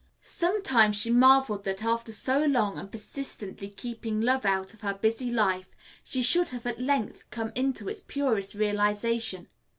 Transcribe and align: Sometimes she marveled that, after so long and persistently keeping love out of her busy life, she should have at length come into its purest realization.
Sometimes 0.23 0.95
she 0.99 1.11
marveled 1.11 1.63
that, 1.65 1.83
after 1.83 2.11
so 2.11 2.43
long 2.43 2.75
and 2.79 2.91
persistently 2.91 3.69
keeping 3.69 4.19
love 4.19 4.45
out 4.45 4.73
of 4.73 4.81
her 4.81 4.95
busy 4.95 5.29
life, 5.29 5.69
she 6.03 6.23
should 6.23 6.47
have 6.47 6.65
at 6.65 6.81
length 6.81 7.29
come 7.29 7.51
into 7.53 7.87
its 7.87 8.01
purest 8.01 8.55
realization. 8.55 9.47